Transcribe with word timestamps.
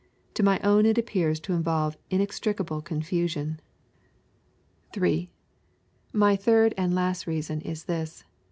To 0.33 0.41
my 0.41 0.59
own 0.61 0.87
it 0.87 0.97
appears 0.97 1.39
to 1.41 1.53
involve 1.53 1.95
inextii* 2.09 2.57
cable 2.57 2.81
confusion. 2.81 3.59
LUKE^ 4.95 4.95
CHAP. 4.95 5.03
X. 5.03 5.03
883 5.03 5.31
3. 6.15 6.19
My 6.19 6.35
third 6.35 6.73
and 6.75 6.95
last 6.95 7.27
reason 7.27 7.61
is 7.61 7.83
this. 7.83 8.23